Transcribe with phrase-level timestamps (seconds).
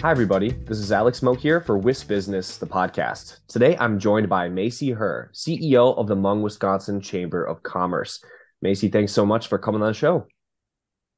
[0.00, 0.50] Hi, everybody.
[0.50, 3.40] This is Alex Moak here for WisBusiness, the podcast.
[3.48, 8.22] Today, I'm joined by Maysee Herr, CEO of the Hmong Wisconsin Chamber of Commerce.
[8.62, 10.28] Macy, thanks so much for coming on the show.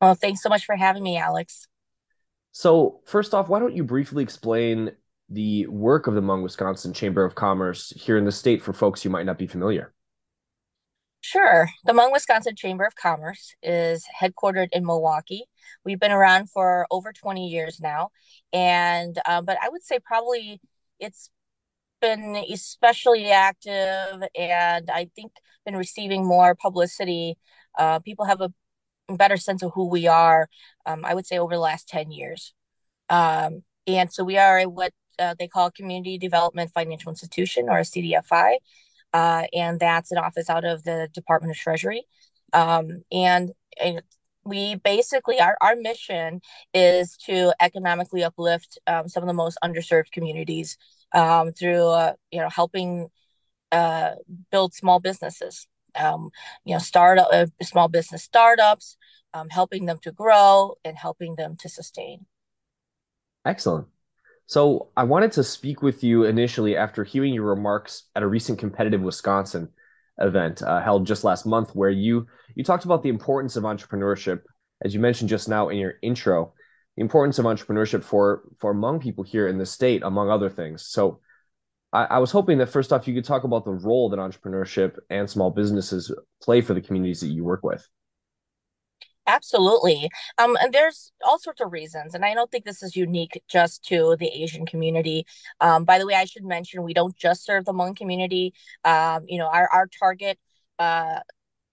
[0.00, 1.68] Well, thanks so much for having me, Alex.
[2.50, 4.90] So, first off, why don't you briefly explain
[5.28, 9.00] the work of the Hmong Wisconsin Chamber of Commerce here in the state for folks
[9.00, 9.93] who might not be familiar?
[11.24, 11.70] Sure.
[11.86, 15.46] The Hmong Wisconsin Chamber of Commerce is headquartered in Milwaukee.
[15.82, 18.10] We've been around for over 20 years now.
[18.52, 20.60] And, uh, but I would say probably
[21.00, 21.30] it's
[22.02, 25.32] been especially active and I think
[25.64, 27.38] been receiving more publicity.
[27.78, 28.52] Uh, people have a
[29.08, 30.50] better sense of who we are,
[30.84, 32.52] um, I would say, over the last 10 years.
[33.08, 37.78] Um, and so we are what uh, they call a Community Development Financial Institution or
[37.78, 38.56] a CDFI
[39.14, 42.04] uh, and that's an office out of the Department of Treasury.
[42.52, 44.02] Um, and, and,
[44.46, 46.42] we basically our, our mission
[46.74, 50.76] is to economically uplift um, some of the most underserved communities
[51.14, 53.08] um, through uh, you know helping
[53.72, 54.10] uh,
[54.50, 55.66] build small businesses.
[55.94, 56.28] Um,
[56.66, 58.98] you know start uh, small business startups
[59.32, 62.26] um, helping them to grow and helping them to sustain.
[63.46, 63.86] Excellent
[64.46, 68.58] so I wanted to speak with you initially after hearing your remarks at a recent
[68.58, 69.70] competitive Wisconsin
[70.18, 74.42] event uh, held just last month, where you you talked about the importance of entrepreneurship,
[74.84, 76.52] as you mentioned just now in your intro,
[76.96, 80.86] the importance of entrepreneurship for for Hmong people here in the state, among other things.
[80.86, 81.20] So
[81.92, 84.98] I, I was hoping that first off, you could talk about the role that entrepreneurship
[85.08, 87.88] and small businesses play for the communities that you work with.
[89.26, 90.10] Absolutely.
[90.38, 92.14] Um, and there's all sorts of reasons.
[92.14, 95.26] And I don't think this is unique just to the Asian community.
[95.60, 98.52] Um, by the way, I should mention we don't just serve the Hmong community.
[98.84, 100.38] Um, you know, our, our target
[100.78, 101.20] uh,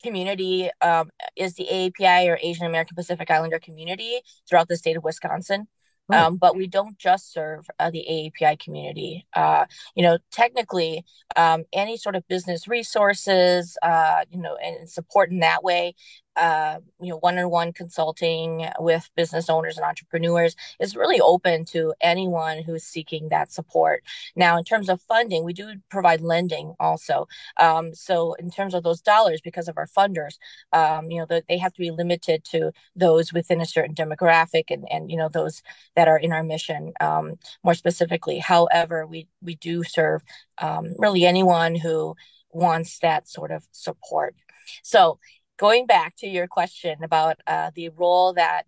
[0.01, 5.03] community um, is the AAPI or Asian American Pacific Islander community throughout the state of
[5.03, 5.67] Wisconsin.
[6.11, 6.27] Oh.
[6.27, 9.25] Um, but we don't just serve uh, the AAPI community.
[9.33, 15.31] Uh, you know, technically, um, any sort of business resources, uh, you know, and support
[15.31, 15.95] in that way
[16.35, 22.63] uh, you know, one-on-one consulting with business owners and entrepreneurs is really open to anyone
[22.63, 24.03] who's seeking that support.
[24.35, 27.27] Now, in terms of funding, we do provide lending also.
[27.59, 30.35] Um, so, in terms of those dollars, because of our funders,
[30.71, 34.65] um, you know, the, they have to be limited to those within a certain demographic
[34.69, 35.61] and and you know those
[35.95, 38.39] that are in our mission um, more specifically.
[38.39, 40.21] However, we we do serve
[40.59, 42.15] um, really anyone who
[42.51, 44.35] wants that sort of support.
[44.83, 45.19] So
[45.61, 48.63] going back to your question about uh, the role that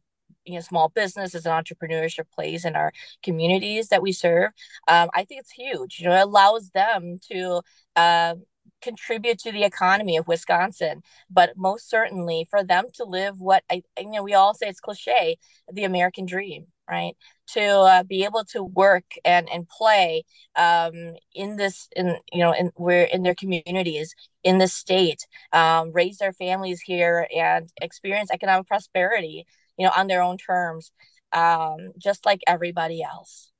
[0.45, 2.91] you know small businesses and entrepreneurship plays in our
[3.23, 4.51] communities that we serve
[4.87, 5.99] um, i think it's huge.
[5.99, 7.61] You know it allows them to
[7.95, 8.35] uh,
[8.81, 11.01] contribute to the economy of wisconsin
[11.31, 14.79] but most certainly for them to live what i you know we all say it's
[14.79, 15.37] cliche
[15.71, 17.15] the american dream right
[17.45, 20.23] to uh, be able to work and and play
[20.55, 20.93] um,
[21.33, 25.21] in this in you know in we're in their communities in the state
[25.51, 29.45] um, raise their families here and experience economic prosperity
[29.77, 30.91] you know on their own terms
[31.33, 33.51] um, just like everybody else.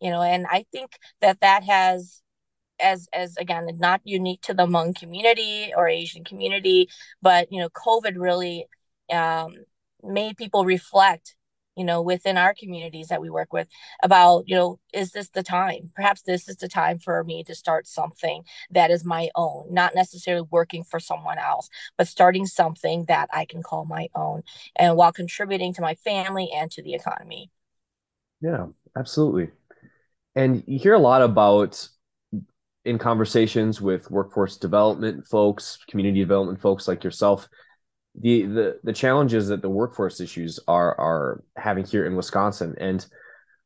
[0.00, 0.90] You know and i think
[1.20, 2.22] that that has
[2.80, 6.88] as as again not unique to the Hmong community or asian community
[7.20, 8.66] but you know covid really
[9.12, 9.52] um,
[10.02, 11.36] made people reflect
[11.76, 13.68] you know within our communities that we work with
[14.02, 15.90] about you know is this the time?
[15.94, 19.94] Perhaps this is the time for me to start something that is my own not
[19.94, 24.42] necessarily working for someone else but starting something that i can call my own
[24.76, 27.50] and while contributing to my family and to the economy.
[28.40, 28.66] Yeah
[28.96, 29.50] absolutely.
[30.34, 31.88] And you hear a lot about
[32.84, 37.48] in conversations with workforce development folks community development folks like yourself
[38.18, 42.74] the the challenges that the workforce issues are are having here in Wisconsin.
[42.78, 43.04] And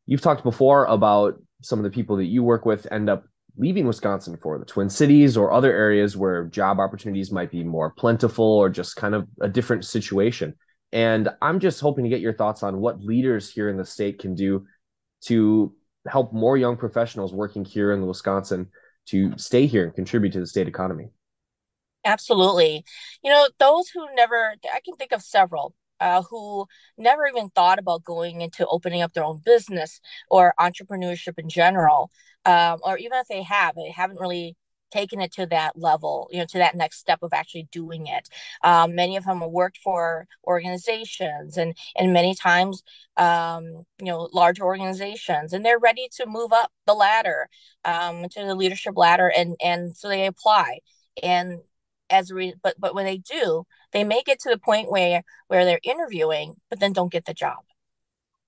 [0.07, 3.25] you've talked before about some of the people that you work with end up
[3.57, 7.91] leaving Wisconsin for the Twin Cities or other areas where job opportunities might be more
[7.91, 10.55] plentiful or just kind of a different situation.
[10.93, 14.19] And I'm just hoping to get your thoughts on what leaders here in the state
[14.19, 14.67] can do
[15.23, 15.75] to
[16.07, 18.69] help more young professionals working here in Wisconsin
[19.07, 21.11] to stay here and contribute to the state economy.
[22.05, 22.85] Absolutely.
[23.23, 26.67] You know, those who never, I can think of several uh, who
[26.99, 32.11] never even thought about going into opening up their own business or entrepreneurship in general,
[32.45, 34.57] um, or even if they have, they haven't really
[34.91, 38.29] taken it to that level, you know, to that next step of actually doing it.
[38.63, 42.83] Um, many of them have worked for organizations and and many times,
[43.17, 43.65] um,
[43.99, 47.49] you know, large organizations, and they're ready to move up the ladder
[47.85, 50.81] um, to the leadership ladder, and and so they apply
[51.23, 51.61] and
[52.11, 55.23] as a re- but but when they do they may get to the point where
[55.49, 57.59] where they're interviewing but then don't get the job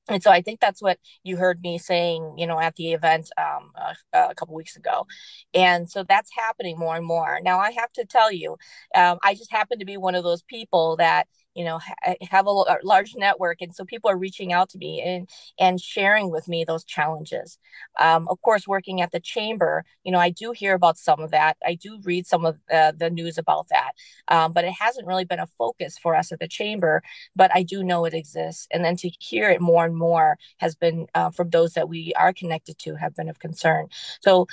[0.08, 3.29] and so I think that's what you heard me saying, you know, at the event
[3.37, 3.73] um,
[4.12, 5.06] a, a couple weeks ago,
[5.53, 7.41] and so that's happening more and more.
[7.43, 8.56] Now I have to tell you,
[8.94, 11.26] um, I just happen to be one of those people that
[11.56, 15.00] you know ha- have a, large network and so people are reaching out to me
[15.00, 17.58] and and sharing with me those challenges.
[17.99, 21.31] Um, of course working at the chamber you know i do hear about some of
[21.31, 21.56] that.
[21.64, 23.93] I do read some of uh, the news about that.
[24.29, 27.03] Um, but it hasn't really been a focus for us at the chamber
[27.35, 28.69] but i do know it exists.
[28.70, 32.12] And then to hear it more and more has been uh, from those that we
[32.17, 33.88] are connected to have been of concern.
[34.20, 34.47] So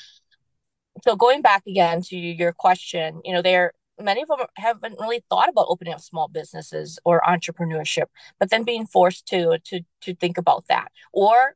[1.03, 5.23] so going back again to your question you know there many of them haven't really
[5.29, 8.05] thought about opening up small businesses or entrepreneurship
[8.39, 11.55] but then being forced to to to think about that or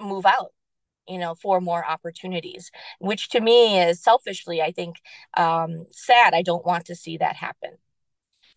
[0.00, 0.52] move out
[1.08, 4.96] you know for more opportunities which to me is selfishly i think
[5.36, 6.34] um, sad.
[6.34, 7.72] I don't want to see that happen.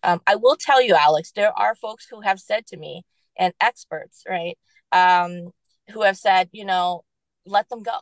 [0.02, 3.02] Um, i will tell you alex there are folks who have said to me
[3.38, 4.58] and experts right
[4.92, 5.50] um,
[5.92, 7.04] who have said you know
[7.46, 7.98] let them go.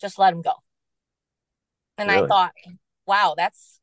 [0.00, 0.54] Just let them go.
[1.98, 2.24] And really?
[2.24, 2.52] i thought
[3.06, 3.80] wow, that's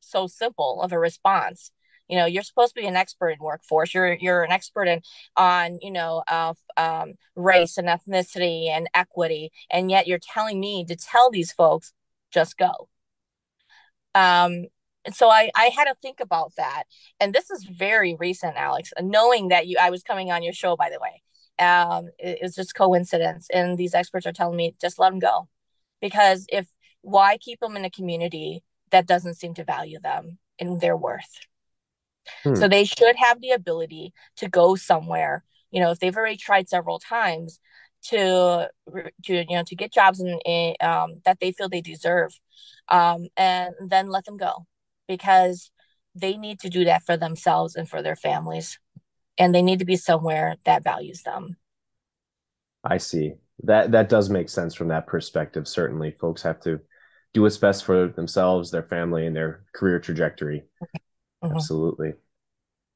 [0.00, 1.70] so simple of a response.
[2.08, 3.94] You know, you're supposed to be an expert in workforce.
[3.94, 5.00] You're you're an expert in
[5.36, 10.84] on you know of um, race and ethnicity and equity, and yet you're telling me
[10.86, 11.92] to tell these folks
[12.30, 12.88] just go.
[14.14, 14.66] Um,
[15.04, 16.84] and so I, I had to think about that.
[17.20, 20.76] And this is very recent, Alex, knowing that you I was coming on your show,
[20.76, 21.22] by the way.
[21.58, 23.48] Um, it, it was just coincidence.
[23.52, 25.48] And these experts are telling me just let them go.
[26.00, 26.66] Because if
[27.04, 31.46] why keep them in a community that doesn't seem to value them and their worth?
[32.42, 32.54] Hmm.
[32.54, 36.68] So they should have the ability to go somewhere, you know, if they've already tried
[36.68, 37.60] several times
[38.04, 38.68] to
[39.24, 42.38] to you know to get jobs in, in um, that they feel they deserve
[42.88, 44.66] um, and then let them go
[45.08, 45.70] because
[46.14, 48.78] they need to do that for themselves and for their families
[49.38, 51.56] and they need to be somewhere that values them
[52.84, 56.78] i see that that does make sense from that perspective certainly folks have to
[57.34, 60.64] do what's best for themselves, their family, and their career trajectory.
[61.42, 61.56] Mm-hmm.
[61.56, 62.14] Absolutely.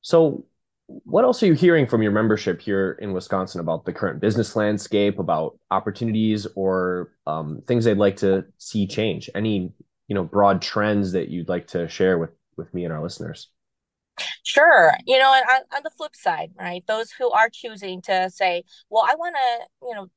[0.01, 0.47] So,
[0.87, 4.57] what else are you hearing from your membership here in Wisconsin about the current business
[4.57, 9.29] landscape, about opportunities or um, things they'd like to see change?
[9.35, 9.73] Any
[10.07, 13.49] you know broad trends that you'd like to share with with me and our listeners?
[14.45, 14.95] Sure.
[15.07, 16.83] You know, on, on the flip side, right?
[16.87, 20.09] Those who are choosing to say, well, I want to, you know,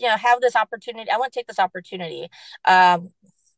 [0.00, 2.28] you know have this opportunity i want to take this opportunity
[2.66, 3.10] um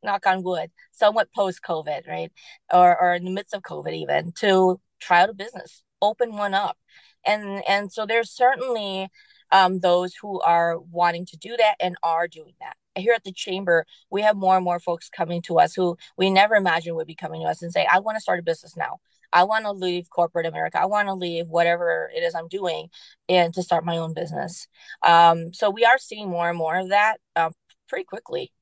[0.03, 2.33] knock on wood somewhat post covid right?
[2.73, 6.55] Or or in the midst of covid even to try out a business open one
[6.55, 6.77] up.
[7.25, 9.09] And and so there's certainly
[9.53, 12.77] um, those who are wanting to do that and are doing that.
[12.97, 16.31] Here at the chamber we have more and more folks coming to us who we
[16.31, 18.77] never imagined would be coming to us and say i want to start a business
[18.77, 19.01] now
[19.33, 20.79] I want to leave corporate America.
[20.81, 22.89] I want to leave whatever it is I'm doing
[23.29, 24.69] and to start my own business.
[25.03, 27.51] Um, so we are seeing more and more of that uh,
[27.89, 28.53] pretty quickly.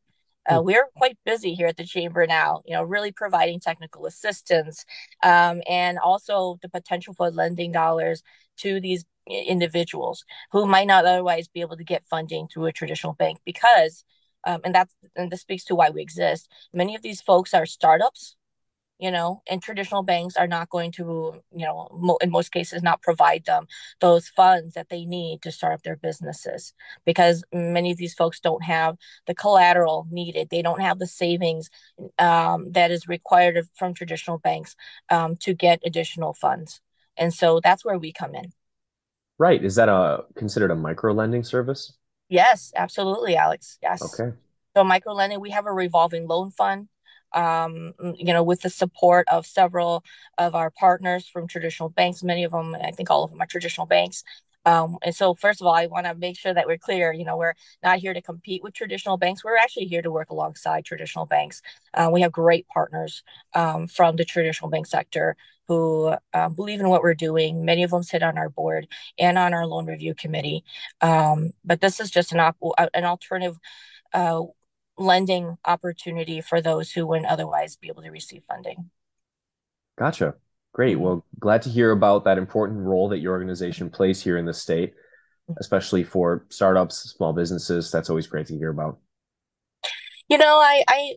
[0.48, 0.66] Uh, hmm.
[0.66, 4.84] we're quite busy here at the chamber now, you know, really providing technical assistance
[5.22, 8.22] um, and also the potential for lending dollars
[8.56, 13.12] to these individuals who might not otherwise be able to get funding through a traditional
[13.12, 14.04] bank because,
[14.44, 16.50] um, and that's, and this speaks to why we exist.
[16.72, 18.36] Many of these folks are startups
[19.00, 22.82] you know and traditional banks are not going to you know mo- in most cases
[22.82, 23.66] not provide them
[24.00, 28.40] those funds that they need to start up their businesses because many of these folks
[28.40, 30.48] don't have the collateral needed.
[30.50, 31.70] They don't have the savings
[32.18, 34.76] um, that is required from traditional banks
[35.08, 36.80] um, to get additional funds.
[37.16, 38.52] And so that's where we come in.
[39.38, 39.62] Right.
[39.64, 41.94] Is that a considered a micro lending service?
[42.28, 42.72] Yes.
[42.76, 43.78] Absolutely alex.
[43.82, 44.20] Yes.
[44.20, 44.36] Okay.
[44.76, 46.88] So micro lending we have a revolving loan fund
[47.34, 50.04] um, you know, with the support of several
[50.38, 52.22] of our partners from traditional banks.
[52.22, 54.24] Many of them, I think all of them are traditional banks.
[54.66, 57.12] Um, and so, first of all, I want to make sure that we're clear.
[57.12, 59.42] You know, we're not here to compete with traditional banks.
[59.42, 61.62] We're actually here to work alongside traditional banks.
[61.94, 63.22] Uh, we have great partners
[63.54, 67.64] um, from the traditional bank sector who uh, believe in what we're doing.
[67.64, 70.64] Many of them sit on our board and on our loan review committee.
[71.00, 72.58] Um, but this is just an op-
[72.92, 73.56] an alternative
[74.12, 74.42] uh,
[75.00, 78.90] lending opportunity for those who wouldn't otherwise be able to receive funding.
[79.98, 80.34] Gotcha.
[80.72, 81.00] Great.
[81.00, 84.54] Well, glad to hear about that important role that your organization plays here in the
[84.54, 84.94] state,
[85.58, 87.90] especially for startups, small businesses.
[87.90, 88.98] That's always great to hear about.
[90.28, 91.14] You know, I, I,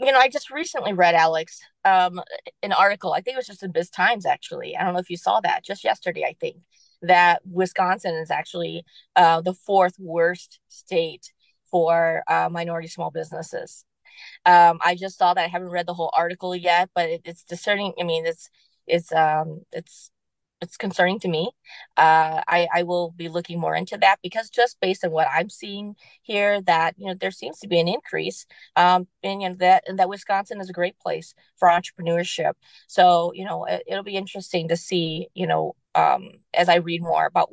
[0.00, 2.20] you know, I just recently read Alex, um,
[2.64, 3.12] an article.
[3.12, 4.76] I think it was just in Biz Times, actually.
[4.76, 6.24] I don't know if you saw that just yesterday.
[6.24, 6.56] I think
[7.02, 8.84] that Wisconsin is actually
[9.14, 11.32] uh, the fourth worst state
[11.74, 13.84] for uh, minority small businesses.
[14.46, 15.44] Um, I just saw that.
[15.44, 17.94] I haven't read the whole article yet, but it, it's discerning.
[18.00, 18.48] I mean, it's
[18.86, 20.12] it's um it's
[20.60, 21.50] it's concerning to me.
[21.96, 25.50] Uh, I I will be looking more into that because just based on what I'm
[25.50, 28.46] seeing here, that you know there seems to be an increase.
[28.76, 32.52] Um, and you know, that and that Wisconsin is a great place for entrepreneurship.
[32.86, 37.02] So you know it, it'll be interesting to see you know um, as I read
[37.02, 37.50] more about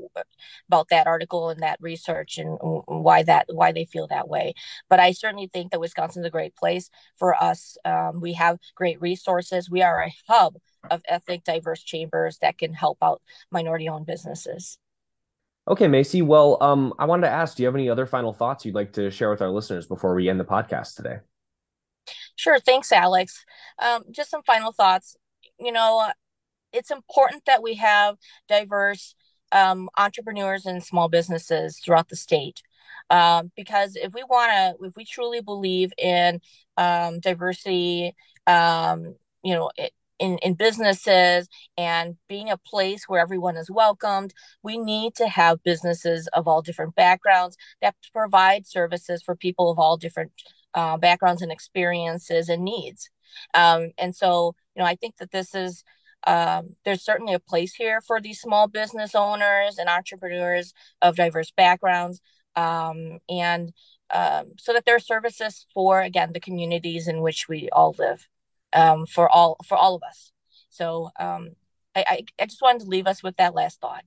[0.68, 4.54] about that article and that research and why that why they feel that way.
[4.90, 7.78] But I certainly think that Wisconsin is a great place for us.
[7.86, 9.70] Um, we have great resources.
[9.70, 10.58] We are a hub
[10.90, 13.22] of ethnic diverse chambers that can help out
[13.52, 14.78] minority owned businesses.
[15.68, 16.26] Okay, Maysee.
[16.26, 18.94] Well, um, I wanted to ask, do you have any other final thoughts you'd like
[18.94, 21.18] to share with our listeners before we end the podcast today?
[22.36, 22.60] Sure.
[22.60, 23.46] Thanks, Alex.
[23.78, 25.16] Um, just some final thoughts.
[25.60, 26.12] You know,
[26.74, 29.16] it's important that we have diverse
[29.52, 32.62] um, entrepreneurs and small businesses throughout the state.
[33.10, 36.40] Um, because if we want to, if we truly believe in
[36.78, 38.16] um, diversity,
[38.48, 39.70] um, you know,
[40.22, 45.64] in, in businesses and being a place where everyone is welcomed, we need to have
[45.64, 50.32] businesses of all different backgrounds that provide services for people of all different
[50.74, 53.10] uh, backgrounds and experiences and needs.
[53.54, 55.84] Um, and so, you know, I think that this is
[56.28, 61.52] um, there's certainly a place here for these small business owners and entrepreneurs of diverse
[61.52, 62.22] backgrounds
[62.56, 63.74] um, and
[64.14, 68.28] um, so that there are services for again the communities in which we all live
[68.74, 70.32] um, for all for all of us.
[70.70, 71.52] So um,
[71.96, 74.04] I, I, I just wanted to leave us with that last thought.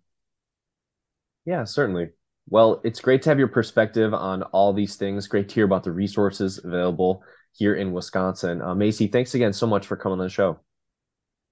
[1.46, 2.10] Yeah certainly.
[2.48, 5.26] Well it's great to have your perspective on all these things.
[5.26, 7.22] Great to hear about the resources available
[7.56, 8.60] here in wisconsin.
[8.60, 10.60] Uh, maysee thanks again so much for coming on the show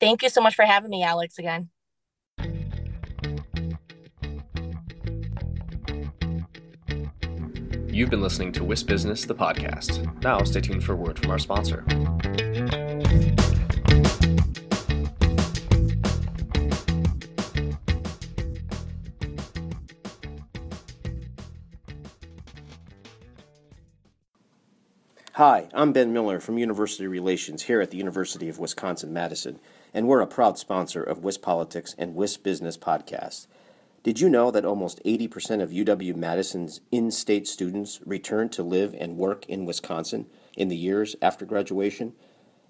[0.02, 1.68] Thank you so much for having me, Alex, again.
[7.86, 10.20] You've been listening to WisBusiness, the podcast.
[10.24, 11.84] Now, stay tuned for a word from our sponsor.
[25.34, 29.60] Hi, I'm Ben Miller from University Relations here at the University of Wisconsin Madison
[29.94, 33.46] and we're a proud sponsor of WisPolitics and WisBusiness podcast.
[34.02, 38.96] Did you know that almost 80% of UW Madison's in state students return to live
[38.98, 42.14] and work in Wisconsin in the years after graduation?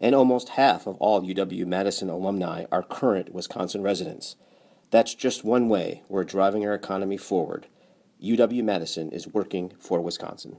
[0.01, 4.37] And almost half of all UW Madison alumni are current Wisconsin residents.
[4.91, 7.67] That's just one way we're driving our economy forward.
[8.23, 10.59] UW Madison is working for Wisconsin.